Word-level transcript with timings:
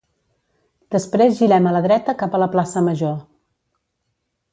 després 0.95 1.35
girem 1.41 1.67
a 1.71 1.73
la 1.75 1.81
dreta 1.87 2.15
cap 2.21 2.37
a 2.37 2.39
la 2.45 2.47
Plaça 2.57 2.83
Major 2.87 3.15